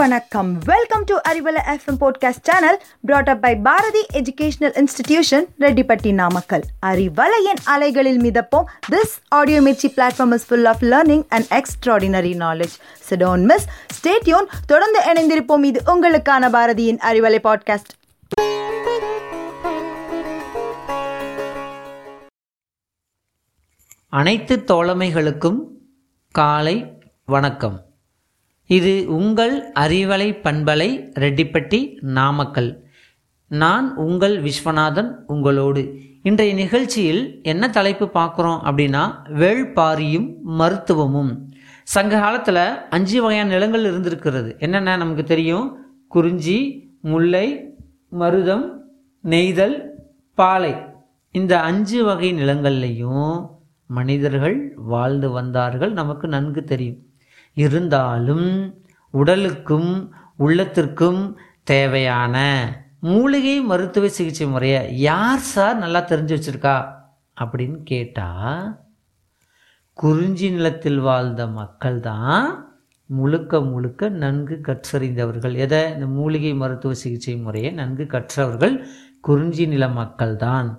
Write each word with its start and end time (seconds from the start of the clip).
வணக்கம். 0.00 0.58
Welcome 0.58 1.04
to 1.04 1.16
Arivalai 1.28 1.60
FM 1.66 2.00
podcast 2.00 2.42
channel 2.42 2.82
brought 3.00 3.28
up 3.28 3.40
by 3.40 3.56
Bharathi 3.56 4.06
educational 4.12 4.84
institution 4.84 5.44
Rettipatti 5.58 6.12
Namakkal 6.12 6.62
அறிவலையின் 6.86 7.60
அலைகளில் 7.64 8.20
மிதப்போம். 8.20 8.64
This 8.90 9.14
audio 9.28 9.60
Mirchi 9.60 9.90
platform 9.96 10.32
is 10.32 10.46
full 10.46 10.64
of 10.64 10.82
learning 10.82 11.24
and 11.28 11.44
extraordinary 11.50 12.32
knowledge 12.36 12.76
so don't 13.10 13.44
miss 13.44 13.66
stay tuned 14.00 14.46
தொடர்ந்து 14.66 15.00
இணைந்திருப்போம். 15.12 15.64
இது 15.64 15.82
உங்களுக்கான 15.86 16.50
பாரதியின் 16.50 16.98
Arivalai 16.98 17.38
podcast 17.44 17.92
அனைத்து 24.08 24.64
தோழமைகளுக்கும் 24.66 25.60
காலை 26.30 27.02
வணக்கம். 27.24 27.88
இது 28.76 29.06
உங்கள் 29.08 29.54
அறிவலை 29.80 30.26
பண்பலை 30.42 30.88
ரெட்டிப்பட்டி 31.18 31.96
நாமக்கல். 32.00 32.84
நான் 33.48 33.96
உங்கள் 33.96 34.42
விஸ்வநாதன் 34.42 35.10
உங்களோடு. 35.26 35.82
இன்றைய 36.22 36.54
நிகழ்ச்சியில் 36.54 37.40
என்ன 37.42 37.70
தலைப்பு 37.70 38.10
பார்க்குறோம் 38.14 38.60
அப்படின்னா 38.68 39.02
வேள்பாரியும் 39.42 40.28
மருத்துவமும். 40.42 41.32
சங்க 41.82 42.20
காலத்தில் 42.20 42.62
அஞ்சு 42.90 43.22
வகையான 43.22 43.48
நிலங்கள் 43.48 43.84
இருந்திருக்கிறது. 43.84 44.56
என்னென்ன 44.58 44.96
நமக்கு 44.96 45.24
தெரியும்? 45.24 45.76
குறிஞ்சி 46.08 46.58
முல்லை 47.00 47.76
மருதம் 48.20 48.66
நெய்தல் 49.20 49.76
பாலை. 50.34 50.74
இந்த 51.30 51.60
அஞ்சு 51.60 52.04
வகை 52.04 52.32
நிலங்கள்லையும் 52.32 53.46
மனிதர்கள் 53.86 54.74
வாழ்ந்து 54.76 55.30
வந்தார்கள். 55.30 55.92
நமக்கு 55.92 56.28
நன்கு 56.28 56.64
தெரியும். 56.64 57.08
இருந்தாலும் 57.52 58.74
உடலுக்கும் 59.10 60.14
உள்ளத்திற்கும் 60.38 61.36
தேவையான 61.64 62.36
மூலிகை 63.00 63.60
மருத்துவ 63.60 64.08
சிகிச்சை 64.08 64.46
முறையை 64.46 64.98
யார் 64.98 65.38
சார் 65.38 65.76
நல்லா 65.76 66.00
தெரிஞ்சு 66.00 66.38
வச்சிருக்கா? 66.38 66.86
அப்படின்னு 67.40 67.82
கேட்டால் 67.82 68.80
குறிஞ்சி 69.92 70.50
நிலத்தில் 70.50 70.98
வாழ்ந்த 70.98 71.46
மக்கள் 71.46 72.00
தான் 72.00 72.72
முழுக்க 73.06 73.60
முழுக்க 73.60 74.08
நன்கு 74.08 74.60
கற்றறிந்தவர்கள். 74.62 75.54
எதை? 75.54 75.92
இந்த 75.92 76.06
மூலிகை 76.06 76.54
மருத்துவ 76.54 76.94
சிகிச்சை 76.94 77.36
முறையை 77.36 77.70
நன்கு 77.70 78.06
கற்றவர்கள் 78.06 78.86
குறிஞ்சி 79.20 79.66
நில 79.66 79.86
மக்கள்தான். 79.86 80.76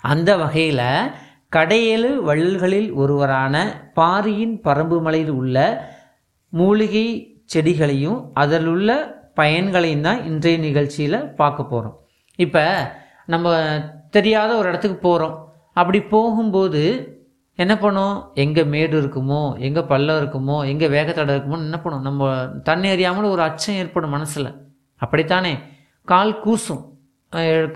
அந்த 0.00 0.36
வகையில் 0.36 1.10
கடையேழு 1.48 2.22
வள்ளல்களில் 2.22 2.92
ஒருவரான 2.92 3.84
பாரியின் 3.94 4.60
பரம்பு 4.60 5.00
மலையில் 5.00 5.30
உள்ள 5.30 5.56
மூலிகை 6.52 7.06
செடிகளையும் 7.54 8.18
அதில் 8.42 8.68
உள்ள 8.74 8.90
பயன்களையும் 9.40 10.06
தான் 10.08 10.20
இன்றைய 10.30 10.56
நிகழ்ச்சியில் 10.66 11.18
பார்க்க 11.40 11.70
போகிறோம் 11.72 11.96
இப்போ 12.38 12.64
நம்ம 13.32 13.48
தெரியாத 14.16 14.50
ஒரு 14.60 14.68
இடத்துக்கு 14.70 14.98
போகிறோம் 15.08 15.36
அப்படி 15.80 15.98
போகும்போது 16.14 16.82
என்ன 17.62 17.74
பண்ணோம்? 17.74 18.16
எங்கே 18.42 18.62
மேடு 18.72 18.94
இருக்குமோ 19.02 19.40
எங்கே 19.66 19.82
பள்ளம் 19.90 20.18
இருக்குமோ 20.20 20.56
எங்கே 20.72 20.86
வேகத்தடை 20.94 21.32
இருக்குமோ 21.34 21.58
என்ன 21.66 21.78
பண்ணும்? 21.82 22.04
நம்ம 22.08 22.28
தண்ணி 22.68 22.88
அறியாமல் 22.94 23.32
ஒரு 23.34 23.42
அச்சம் 23.48 23.78
ஏற்படும் 23.82 24.14
மனசில். 24.16 24.48
அப்படித்தானே? 25.02 25.52
கால் 26.08 26.32
கூசும். 26.44 26.82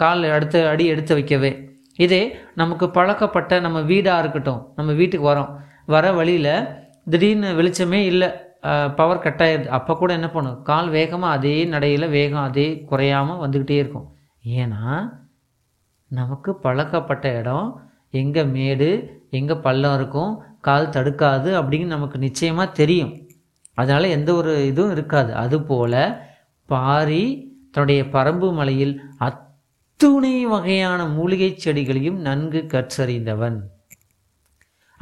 கால் 0.02 0.22
அடுத்த 0.36 0.62
அடி 0.72 0.84
எடுத்து 0.92 1.12
வைக்கவே. 1.18 1.50
இதே 2.04 2.22
நமக்கு 2.60 2.86
பழக்கப்பட்ட 2.96 3.60
நம்ம 3.66 3.80
வீடாக 3.90 4.22
இருக்கட்டும். 4.22 4.62
நம்ம 4.78 4.90
வீட்டுக்கு 5.00 5.26
வரோம். 5.32 5.50
வர 5.94 6.04
வழியில் 6.18 6.54
திடீர்னு 7.12 7.50
வெளிச்சமே 7.60 8.00
இல்லை. 8.12 8.30
பவர் 8.98 9.24
கட் 9.24 9.42
ஆகிடுது 9.46 9.68
அப்போ 9.78 9.92
கூட 10.00 10.10
என்ன 10.18 10.28
பண்ணும்? 10.34 10.58
கால் 10.68 10.88
வேகமாக 10.96 11.36
அதே 11.36 11.56
நடையில் 11.74 12.06
வேகம் 12.16 12.46
அதே 12.48 12.66
குறையாமல் 12.90 13.42
வந்துக்கிட்டே 13.42 13.76
இருக்கும். 13.82 14.06
ஏன்னா 14.60 14.82
நமக்கு 16.18 16.50
பழக்கப்பட்ட 16.64 17.26
இடம் 17.40 17.68
எங்கே 18.22 18.42
மேடு 18.56 18.88
எங்கே 19.38 19.56
பள்ளம் 19.66 19.96
இருக்கும் 19.98 20.32
கால் 20.68 20.92
தடுக்காது 20.96 21.50
அப்படின்னு 21.60 21.88
நமக்கு 21.94 22.18
நிச்சயமாக 22.26 22.76
தெரியும். 22.80 23.12
அதனால் 23.80 24.14
எந்த 24.16 24.30
ஒரு 24.40 24.52
இதுவும் 24.70 24.94
இருக்காது. 24.96 25.32
அதுபோல் 25.44 26.02
பாரி 26.72 27.24
தன்னுடைய 27.74 28.02
பரம்பு 28.14 28.48
மலையில் 28.58 28.94
அத்துணை 29.28 30.36
வகையான 30.52 31.00
மூலிகை 31.16 31.50
செடிகளையும் 31.64 32.20
நன்கு 32.26 32.60
கற்றறிந்தவன். 32.74 33.58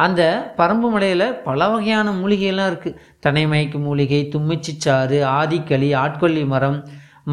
அந்த 0.04 0.22
பரம்பு 0.58 0.88
மலையில் 0.94 1.26
பல 1.46 1.68
வகையான 1.68 2.12
மூலிகைலாம் 2.12 2.70
இருக்குது 2.72 2.98
தனைமயக்கு 3.26 3.78
மூலிகை 3.78 4.20
தும்மிச்சிச்சாறு 4.34 5.18
ஆதிக்களி 5.38 5.88
ஆட்கொல்லி 6.02 6.44
மரம் 6.52 6.78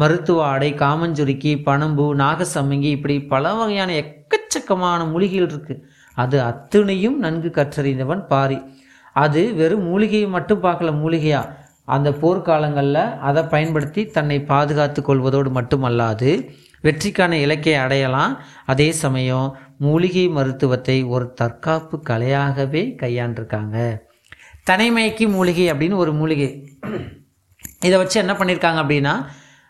மருத்துவ 0.00 0.42
ஆடை 0.44 0.70
காமஞ்சுருக்கி 0.82 1.52
பனம்பு 1.68 2.04
நாகசம்மங்கி 2.22 2.90
இப்படி 2.96 3.16
பல 3.32 3.52
வகையான 3.60 3.90
எக்கச்சக்கமான 4.02 5.00
மூலிகைகள் 5.12 5.50
இருக்குது 5.52 5.82
அது 6.16 6.36
அத்துணையும் 6.48 7.16
நன்கு 7.24 7.50
கற்றறிந்தவன் 7.56 8.22
பாரி. 8.26 8.58
அது 9.16 9.40
வெறும் 9.58 9.86
மூலிகையை 9.88 10.28
மட்டும் 10.34 10.62
பார்க்கல 10.62 10.90
மூலிகையா? 11.02 11.40
அந்த 11.94 12.08
போர்க்காலங்களில் 12.22 13.04
அதை 13.28 13.42
பயன்படுத்தி 13.54 14.02
தன்னை 14.16 14.38
பாதுகாத்து 14.50 15.00
கொள்வதோடு 15.02 15.50
மட்டுமல்லாது 15.58 16.30
வெற்றிக்கான 16.84 17.32
இலக்கை 17.44 17.74
அடையலாம். 17.84 18.34
அதே 18.72 18.88
சமயம் 19.02 19.48
மூலிகை 19.84 20.28
மருத்துவத்தை 20.28 20.96
ஒரு 21.14 21.26
தற்காப்பு 21.40 21.96
கலையாகவே 22.08 22.82
கையாண்டிருக்காங்க. 23.02 23.76
தனிமைக்கு 24.70 25.26
மூலிகை 25.28 25.66
அப்படின்னு 25.72 25.96
ஒரு 26.04 26.12
மூலிகை. 26.12 26.48
இதை 27.86 27.96
வச்சு 27.98 28.16
என்ன 28.20 28.32
பண்ணியிருக்காங்க 28.32 28.80
அப்படின்னா 28.82 29.14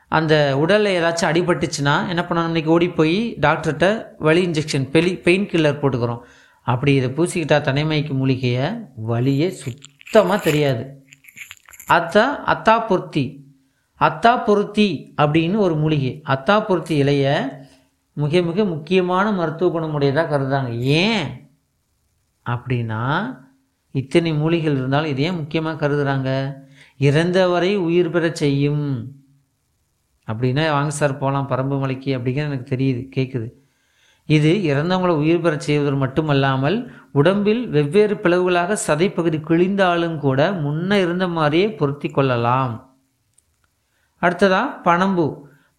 அந்த 0.09 0.35
உடலில் 0.59 0.97
ஏதாச்சும் 1.01 1.31
அடிபட்டுச்சுன்னா 1.31 1.95
என்ன 2.09 2.23
பண்ணணும்? 2.29 2.51
இன்றைக்கி 2.51 2.73
ஓடி 2.77 2.89
போய் 2.89 3.19
டாக்டர்கிட்ட 3.41 3.89
வலி 4.19 4.43
இன்ஜெக்ஷன் 4.47 4.87
பெலி 4.95 5.13
பெயின் 5.23 5.47
கில்லர் 5.53 5.81
போட்டுக்கிறோம். 5.83 6.23
அப்படி 6.63 6.95
இதை 6.95 7.11
பூசிக்கிட்டா 7.11 7.59
தனிமைக்கு 7.69 8.15
மூலிகையை 8.15 8.67
வலியே 9.09 9.49
சுத்தமாக 9.63 10.41
தெரியாது. 10.43 10.85
அத்தா 11.99 12.25
அத்தா 12.55 12.75
பொருத்தி 12.87 13.25
அத்தா 14.01 14.45
பொருத்தி 14.45 14.89
அப்படின்னு 15.23 15.57
ஒரு 15.57 15.75
மூலிகை. 15.77 16.13
அத்தா 16.35 16.55
பொருத்தி 16.67 16.95
இலையை 17.03 17.35
மிக 18.21 18.41
மிக 18.41 18.65
முக்கியமான 18.65 19.27
மருத்துவ 19.33 19.69
குணமுடையதாக 19.71 20.29
கருதுறாங்க. 20.33 20.71
ஏன்? 21.01 21.27
அப்படின்னா 22.51 23.03
இத்தனை 23.93 24.31
மூலிகைகள் 24.33 24.79
இருந்தாலும் 24.79 25.11
இதே 25.11 25.33
முக்கியமாக 25.33 25.81
கருதுறாங்க. 25.81 26.29
இறந்தவரை 26.99 27.77
உயிர் 27.77 28.11
பெறச் 28.11 28.41
செய்யும். 28.43 28.87
அப்படின்னா 30.27 30.71
வாங்க 30.71 30.91
சார் 30.91 31.19
போகலாம் 31.19 31.49
பரம்பு 31.49 31.81
மலைக்கு 31.81 32.11
அப்படிங்கிறது 32.19 32.51
எனக்கு 32.51 32.77
தெரியுது 32.77 33.03
கேட்குது 33.19 33.49
இது 34.27 34.51
இறந்தவங்களை 34.65 35.15
உயிர் 35.23 35.41
பெறச் 35.41 35.61
செய்வதற்கு 35.61 35.99
மட்டுமல்லாமல் 35.99 36.77
உடம்பில் 37.13 37.63
வெவ்வேறு 37.69 38.15
பிளவுகளாக 38.15 38.77
சதைப்பகுதி 38.87 39.39
கிழிந்தாலும் 39.49 40.19
கூட 40.19 40.51
முன்ன 40.65 40.93
இருந்த 41.01 41.29
மாதிரியே 41.29 41.75
பொருத்தி 41.75 42.09
கொள்ளலாம். 42.09 42.75
அடுத்ததா 44.23 44.63
பனம்பு 44.85 45.27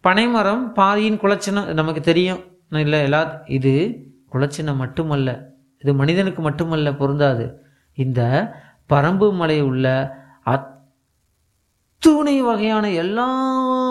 பனைமரம் 0.04 0.62
பாதியின் 0.78 1.18
குலச்சினம் 1.22 1.68
நமக்கு 1.78 2.00
தெரியும். 2.08 2.40
இல்லை 2.84 2.98
எல்லா 3.06 3.20
இது 3.56 3.72
குலச்சினம் 4.32 4.80
மட்டுமல்ல 4.82 5.30
இது 5.82 5.92
மனிதனுக்கு 6.00 6.40
மட்டுமல்ல 6.46 6.88
பொருந்தாது. 7.00 7.44
இந்த 8.04 8.20
பரம்பு 8.92 9.26
மலை 9.40 9.58
உள்ள 9.68 9.86
அத்துணை 10.52 12.36
வகையான 12.48 12.84
எல்லா 13.02 13.26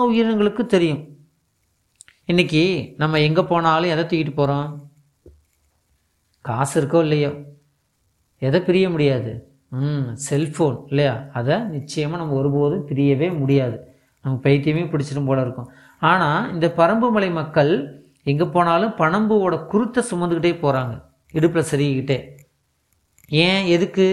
உயிரினங்களுக்கும் 0.08 0.72
தெரியும். 0.74 1.02
இன்னைக்கு 2.32 2.62
நம்ம 3.02 3.20
எங்கே 3.28 3.42
போனாலும் 3.52 3.92
எதை 3.94 4.04
தூக்கிட்டு 4.04 4.34
போகிறோம் 4.40 4.68
காசு 6.48 6.74
இருக்கோ 6.80 7.00
இல்லையோ? 7.06 7.32
எதை 8.48 8.60
பிரிய 8.68 8.86
முடியாது? 8.94 9.32
ம் 9.80 10.08
செல்ஃபோன் 10.28 10.76
இல்லையா? 10.90 11.14
அதை 11.38 11.56
நிச்சயமாக 11.76 12.20
நம்ம 12.22 12.36
ஒருபோதும் 12.40 12.86
பிரியவே 12.90 13.28
முடியாது. 13.38 13.76
நமக்கு 14.24 14.44
பைத்தியமே 14.46 14.84
பிடிச்சிடும் 14.90 15.28
போல 15.30 15.44
இருக்கும். 15.44 15.70
ஆனால் 16.10 16.50
இந்த 16.52 16.66
பரம்புமலை 16.80 17.30
மக்கள் 17.40 17.72
எங்கே 18.30 18.46
போனாலும் 18.54 18.96
பனம்பூவோட 18.98 19.54
குருத்தை 19.72 20.00
சுமந்துக்கிட்டே 20.10 20.52
போகிறாங்க 20.64 20.94
இடுப்பில் 21.34 21.70
சரிக்கிட்டே 21.70 22.18
ஏன் 23.44 23.64
எதுக்கு? 23.74 24.06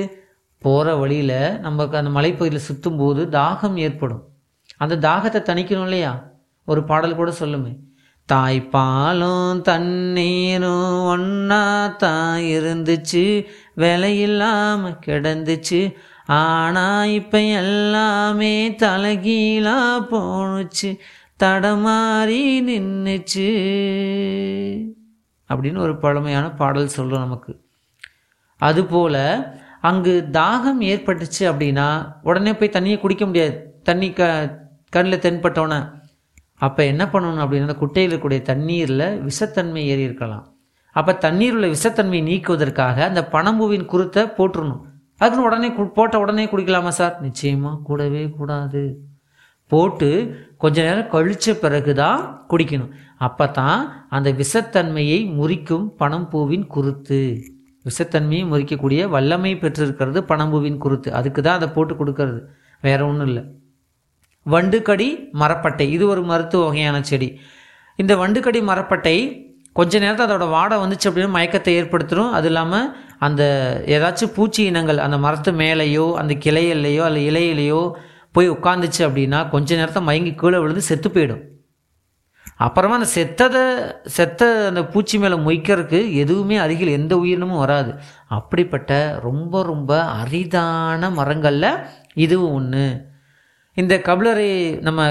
போகிற 0.62 0.96
வழியில் 1.02 1.60
நமக்கு 1.66 1.96
அந்த 1.98 2.12
மலைப்பகுதியில் 2.16 2.68
சுற்றும் 2.68 2.98
போது 2.98 3.22
தாகம் 3.38 3.78
ஏற்படும். 3.86 4.24
அந்த 4.84 4.96
தாகத்தை 5.08 5.40
தணிக்கணும் 5.50 5.88
இல்லையா? 5.88 6.12
ஒரு 6.68 6.82
பாடல் 6.90 7.20
கூட 7.20 7.32
சொல்லுமே. 7.40 7.72
தாய்ப்பாலும் 8.30 9.62
தண்ணீரும் 9.70 10.98
ஒன்னா 11.14 11.62
தான் 12.04 12.40
இருந்துச்சு 12.56 13.24
விலையில்லாம 13.84 14.92
கிடந்துச்சு. 15.06 15.82
ஆனால் 16.40 17.12
இப்போ 17.20 17.40
எல்லாமே 17.62 18.54
தலகீழாக 18.84 20.08
போணுச்சு. 20.12 20.90
தடமாறி 21.44 22.62
நின்றுச்சு 22.62 23.50
அப்படின்னு 25.50 25.78
ஒரு 25.78 25.98
பழமையான 25.98 26.52
பாடல் 26.52 26.88
சொல்லும் 26.88 27.20
நமக்கு. 27.20 27.66
அதுபோல் 28.58 29.46
அங்கு 29.82 30.28
தாகம் 30.32 30.82
ஏற்பட்டுச்சு 30.82 31.40
அப்படின்னா 31.40 32.16
உடனே 32.24 32.54
போய் 32.54 32.70
தண்ணியை 32.72 33.00
குடிக்க 33.00 33.26
முடியாது. 33.26 33.80
தண்ணி 33.84 34.14
க 34.14 34.50
கண்ணில் 34.90 35.20
தென்பட்டோன்னே 35.20 35.98
அப்போ 36.56 36.86
என்ன 36.86 37.06
பண்ணணும் 37.06 37.46
அப்படின்னா 37.46 37.62
அந்த 37.62 37.76
குட்டையில் 37.82 38.14
இருக்கக்கூடிய 38.14 38.42
தண்ணீரில் 38.42 39.22
விஷத்தன்மை 39.24 39.76
ஏறி 39.76 40.02
இருக்கலாம். 40.02 40.54
அப்போ 40.92 41.14
தண்ணீர் 41.14 41.54
உள்ள 41.54 41.68
விஷத்தன்மையை 41.68 42.24
நீக்குவதற்காக 42.24 43.04
அந்த 43.04 43.28
பனம்பூவின் 43.32 43.86
குருத்தை 43.86 44.24
போட்டுருணும் 44.24 44.80
அதுக்குன்னு 45.18 45.46
உடனே 45.46 45.70
கு- 45.70 45.94
போட்ட 45.94 46.20
உடனே 46.20 46.46
குடிக்கலாமா 46.46 46.88
சார்? 46.88 47.22
நிச்சயமாக 47.22 47.80
கூடவே 47.84 48.30
கூடாது. 48.30 49.09
போட்டு 49.72 50.10
கொஞ்ச 50.64 50.78
நேரம் 50.88 51.12
கழித்த 51.14 51.54
பிறகு 51.64 51.94
தான் 52.02 52.22
குடிக்கணும். 52.52 52.92
அப்போ 53.28 53.46
தான் 53.60 53.80
அந்த 54.16 54.30
விஷத்தன்மையை 54.42 55.20
முறிக்கும் 55.40 55.86
பனம்பூவின் 56.02 56.66
குருத்து. 56.76 57.20
விஷத்தன்மையை 57.86 58.46
முறிக்கக்கூடிய 58.52 59.02
வல்லமை 59.16 59.52
பெற்றிருக்கிறது 59.64 60.20
பனம்பூவின் 60.32 60.82
குருத்து. 60.86 61.10
அதுக்கு 61.20 61.42
தான் 61.42 61.58
அதை 61.60 61.70
போட்டு 61.76 61.94
கொடுக்கறது. 61.96 62.42
வேற 62.84 63.00
ஒன்றும் 63.08 63.30
இல்லை. 63.32 63.44
வண்டுக்கடி 64.46 65.08
மரப்பட்டை. 65.42 65.88
இது 65.96 66.04
ஒரு 66.08 66.22
மருத்துவ 66.24 66.68
வகையான 66.68 66.98
செடி. 67.12 67.30
இந்த 68.00 68.14
வண்டுக்கடி 68.16 68.60
மரப்பட்டை 68.72 69.18
கொஞ்ச 69.76 70.00
நேரத்தில் 70.00 70.28
அதோட 70.28 70.46
வாடை 70.50 70.76
வந்துச்சு 70.84 71.08
அப்படின்னா 71.10 71.36
மயக்கத்தை 71.38 71.74
ஏற்படுத்திடும் 71.80 72.32
அது 72.38 72.48
இல்லாமல் 72.48 72.88
அந்த 73.20 73.44
ஏதாச்சும் 73.96 74.34
பூச்சி 74.36 74.62
இனங்கள் 74.72 75.00
அந்த 75.06 75.18
மரத்து 75.18 75.52
மேலேயோ 75.62 76.06
அந்த 76.22 76.34
கிளையிலையோ 76.46 77.04
அல்ல 77.10 77.20
இலையிலையோ 77.22 77.82
போய் 78.40 78.56
உட்காந்துச்சு 78.56 79.04
அப்படின்னா 79.10 79.42
கொஞ்ச 79.54 79.76
நேரத்தை 79.82 80.02
மயங்கி 80.10 80.34
கீழே 80.42 80.60
விழுந்து 80.64 80.90
செத்து 80.90 81.10
போயிடும். 81.10 81.44
அப்புறமா 82.66 82.96
அந்த 83.00 83.10
செத்ததை 83.16 83.62
செத்த 84.16 84.48
அந்த 84.70 84.82
பூச்சி 84.94 85.16
மேலே 85.24 85.36
மொய்க்கிறதுக்கு 85.46 86.00
எதுவுமே 86.22 86.56
அருகில் 86.64 86.96
எந்த 87.00 87.14
உயிரினமும் 87.22 87.62
வராது. 87.64 87.92
அப்படிப்பட்ட 88.38 88.92
ரொம்ப 89.28 89.62
ரொம்ப 89.70 89.92
அரிதான 90.22 91.12
மரங்களில் 91.20 91.70
இதுவும் 92.26 92.56
ஒன்று 92.58 92.88
இந்த 93.78 93.96
கபிலரை 94.08 94.50
நம்ம 94.88 95.02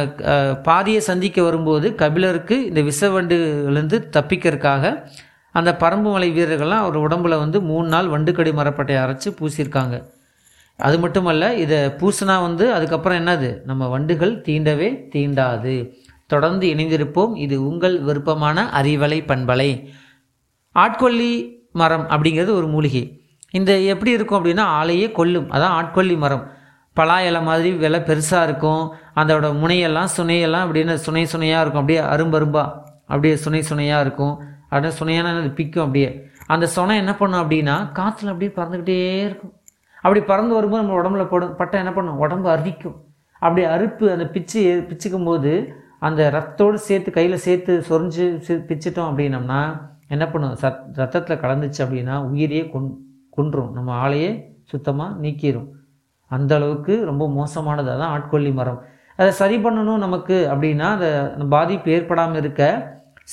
பாதியை 0.68 1.00
சந்திக்க 1.08 1.38
வரும்போது 1.42 1.86
கபிலருக்கு 2.02 2.56
இந்த 2.70 2.80
விஷவண்டுலேருந்து 2.88 3.98
தப்பிக்கிறதுக்காக 4.16 4.92
அந்த 5.54 5.70
பரம்பு 5.82 6.10
மலை 6.14 6.28
வீரர்கள்லாம் 6.38 6.84
அவர் 6.84 7.04
உடம்புல 7.06 7.38
வந்து 7.44 7.60
மூணு 7.70 7.88
நாள் 7.88 8.12
வண்டுக்கடி 8.14 8.52
மரப்பட்டையை 8.60 9.00
அரைச்சி 9.04 9.30
பூசியிருக்காங்க. 9.38 9.96
அது 10.78 10.98
மட்டுமல்ல 10.98 11.54
இதை 11.54 11.78
பூசினா 11.78 12.40
வந்து 12.40 12.72
அதுக்கப்புறம் 12.72 13.26
என்னது? 13.26 13.60
நம்ம 13.64 13.88
வண்டுகள் 13.88 14.40
தீண்டவே 14.40 14.88
தீண்டாது. 15.14 15.92
தொடர்ந்து 16.26 16.66
இணைந்திருப்போம். 16.66 17.36
இது 17.36 17.68
உங்கள் 17.68 18.00
விருப்பமான 18.00 18.70
அறிவலை 18.82 19.20
பண்பலை. 19.26 19.88
ஆட்கொல்லி 20.72 21.58
மரம் 21.72 22.06
அப்படிங்கிறது 22.08 22.50
ஒரு 22.50 22.68
மூலிகை. 22.68 23.20
இந்த 23.50 23.78
எப்படி 23.78 24.10
இருக்கும் 24.10 24.44
அப்படின்னா 24.44 24.60
ஆலையே 24.60 25.12
கொல்லும். 25.12 25.50
அதான் 25.50 25.74
ஆட்கொல்லி 25.80 26.16
மரம். 26.16 26.50
பலா 26.94 27.20
இலை 27.20 27.42
மாதிரி 27.42 27.70
விலை 27.70 28.00
பெருசாக 28.00 28.42
இருக்கும். 28.42 28.94
அதோட 29.14 29.46
முனையெல்லாம் 29.62 30.08
சுனையெல்லாம் 30.16 30.64
அப்படின்னு 30.66 30.94
சுனை 30.94 31.26
சுனையாக 31.32 31.60
இருக்கும். 31.60 31.80
அப்படியே 31.80 32.00
அரும்பரும்பா 32.00 32.64
அப்படியே 33.00 33.36
சுனை 33.36 33.64
சுனையாக 33.70 34.00
இருக்கும். 34.00 34.40
அப்படியே 34.62 34.98
சுனையான 34.98 35.54
பிக்கும் 35.54 35.84
அப்படியே. 35.84 36.26
அந்த 36.46 36.66
சுனை 36.66 36.96
என்ன 36.96 37.14
பண்ணும் 37.14 37.40
அப்படின்னா 37.40 37.76
காற்றுல 37.98 38.32
அப்படியே 38.34 38.52
பறந்துக்கிட்டே 38.56 39.20
இருக்கும். 39.20 39.52
அப்படி 40.08 40.26
பறந்து 40.26 40.54
வரும்போது 40.54 40.82
நம்ம 40.82 41.00
உடம்புல 41.00 41.28
போடும் 41.28 41.56
பட்டம் 41.56 41.80
என்ன 41.80 41.92
பண்ணும்? 41.92 42.18
உடம்பு 42.18 42.48
அரிக்கும். 42.50 43.04
அப்படி 43.38 43.66
அறுப்பு 43.66 44.12
அந்த 44.12 44.26
பிச்சு 44.26 44.86
பிச்சுக்கும் 44.88 45.24
போது 45.24 45.72
அந்த 45.98 46.30
ரத்தத்தோடு 46.30 46.74
சேர்த்து 46.74 47.10
கையில் 47.10 47.36
சேர்த்து 47.36 47.84
சொரிஞ்சு 47.88 48.42
சி- 48.48 48.64
பிச்சிட்டோம் 48.66 49.08
அப்படின்னம்னா 49.08 49.80
என்ன 50.08 50.30
பண்ணும்? 50.30 50.56
சத் 50.62 50.78
ரத்தத்தில் 50.92 51.38
கலந்துச்சு 51.38 51.78
அப்படின்னா 51.78 52.18
உயிரையே 52.18 52.68
கொன் 52.68 52.98
கொன்றும். 53.30 53.72
நம்ம 53.72 54.08
ஆளையே 54.08 54.42
சுத்தமாக 54.64 55.20
நீக்கிடும் 55.20 55.68
அந்த 56.26 56.54
அளவுக்கு 56.54 57.04
ரொம்ப 57.04 57.28
மோசமானதாக 57.28 57.98
தான் 57.98 58.10
ஆட்கொல்லி 58.10 58.52
மரம். 58.52 58.82
அதை 59.16 59.32
சரி 59.32 59.64
பண்ணணும் 59.64 59.98
நமக்கு 59.98 60.48
அப்படின்னா 60.50 60.80
அதை 60.80 61.12
அந்த 61.12 61.44
பாதிப்பு 61.44 61.90
ஏற்படாமல் 61.90 62.36
இருக்க 62.36 62.62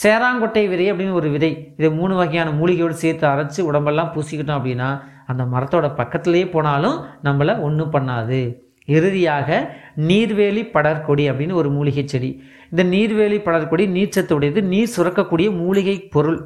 சேராங்கொட்டை 0.04 0.68
விதை 0.70 0.92
அப்படின்னு 0.92 1.20
ஒரு 1.20 1.30
விதை. 1.30 1.74
இதை 1.78 1.90
மூணு 1.92 2.16
வகையான 2.16 2.50
மூலிகையோடு 2.60 2.96
சேர்த்து 3.04 3.28
அரைச்சி 3.28 3.62
உடம்பெல்லாம் 3.62 4.12
பூசிக்கிட்டோம் 4.16 4.58
அப்படின்னா 4.60 4.90
அந்த 5.26 5.44
மரத்தோட 5.44 5.96
பக்கத்திலேயே 5.96 6.48
போனாலும் 6.48 6.98
நம்மளை 7.24 7.62
ஒன்றும் 7.62 7.94
பண்ணாது. 7.94 8.40
இறுதியாக 8.86 9.78
நீர்வேலி 10.10 10.64
படர்கொடி 10.74 11.24
அப்படின்னு 11.32 11.54
ஒரு 11.54 11.70
மூலிகை 11.70 12.04
செடி. 12.08 12.44
இந்த 12.70 12.84
நீர்வேலி 12.84 13.40
படர்கொடி 13.48 13.86
நீச்சத்துடையது 13.98 14.62
நீர் 14.74 14.94
சுரக்கக்கூடிய 14.98 15.48
மூலிகை 15.62 15.96
பொருள். 16.18 16.40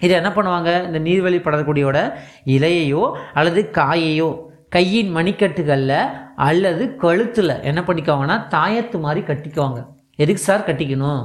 இதை 0.00 0.16
என்ன 0.16 0.30
பண்ணுவாங்க? 0.36 0.70
இந்த 0.86 0.98
நீர்வேலி 0.98 1.40
படர்கொடியோட 1.44 1.98
இலையையோ 2.56 3.12
அல்லது 3.34 3.62
காயையோ 3.72 4.30
கையின் 4.68 5.16
மணிக்கட்டுகளில் 5.16 5.98
அல்லது 6.34 6.96
கழுத்தில் 6.96 7.60
என்ன 7.62 7.80
பண்ணிக்குவாங்கன்னா 7.86 8.38
தாயத்து 8.56 8.98
மாதிரி 8.98 9.26
கட்டிக்குவாங்க. 9.26 9.80
எதுக்கு 10.16 10.42
சார் 10.42 10.68
கட்டிக்கணும்? 10.68 11.24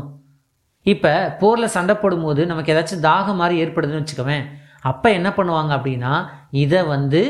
இப்போ 0.92 1.12
போரில் 1.42 1.74
சண்டை 1.76 1.94
போடும்போது 1.96 2.42
நமக்கு 2.52 2.72
ஏதாச்சும் 2.74 3.06
தாகம் 3.10 3.40
மாதிரி 3.42 3.56
ஏற்படுதுன்னு 3.64 4.02
வச்சுக்கோவேன் 4.02 4.46
அப்போ 4.90 5.08
என்ன 5.18 5.30
பண்ணுவாங்க 5.38 5.72
அப்படின்னா 5.78 6.12
இதை 6.64 6.80
வந்து 6.94 7.22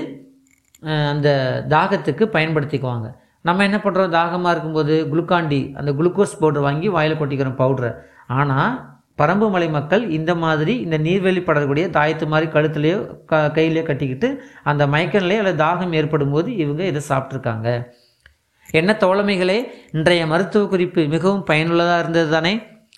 அந்த 1.12 1.30
தாகத்துக்கு 1.74 2.24
பயன்படுத்திக்குவாங்க. 2.36 3.08
நம்ம 3.46 3.64
என்ன 3.64 3.78
பண்ணுறோம் 3.84 4.14
தாகமாக 4.18 4.54
இருக்கும்போது 4.54 4.96
குளுக்காண்டி 5.12 5.60
அந்த 5.80 5.92
குளுக்கோஸ் 6.00 6.40
பவுடர் 6.42 6.66
வாங்கி 6.68 6.88
வாயில் 6.96 7.20
கொட்டிக்கிறோம் 7.20 7.60
பவுடரை. 7.62 7.92
ஆனால் 8.38 8.72
பரம்பு 9.20 9.48
மலை 9.50 9.68
மக்கள் 9.70 10.04
இந்த 10.18 10.32
மாதிரி 10.36 10.74
இந்த 10.86 10.98
நீர்வெளி 10.98 11.42
படக்கூடிய 11.44 11.86
தாயத்து 11.98 12.26
மாதிரி 12.28 12.48
கழுத்துலேயோ 12.52 13.00
க 13.32 13.42
கையிலையோ 13.58 13.84
கட்டிக்கிட்டு 13.88 14.28
அந்த 14.64 14.84
மயக்கநிலையோ 14.94 15.42
அல்லது 15.44 15.60
தாகம் 15.64 15.96
ஏற்படும் 16.00 16.34
போது 16.36 16.50
இவங்க 16.64 16.84
இதை 16.92 17.02
சாப்பிட்ருக்காங்க 17.10 17.68
என்ன 18.70 18.92
தோழமைகளே 19.04 19.58
இன்றைய 19.98 20.24
மருத்துவ 20.28 20.68
குறிப்பு 20.68 21.02
மிகவும் 21.08 21.44
பயனுள்ளதாக 21.44 22.02
இருந்தது 22.04 22.30
தானே? 22.32 22.54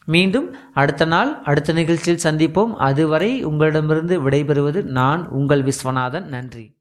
மீண்டும் 0.06 0.56
அடுத்த 0.74 1.06
நாள் 1.06 1.42
அடுத்த 1.44 1.74
நிகழ்ச்சியில் 1.74 2.21
சந்திப்போம். 2.24 2.74
அதுவரை 2.74 3.44
உங்களிடமிருந்து 3.44 4.30
விடைபெறுவது 4.30 4.83
நான் 4.83 5.27
உங்கள் 5.27 5.63
விஸ்வநாதன். 5.63 6.25
நன்றி. 6.25 6.81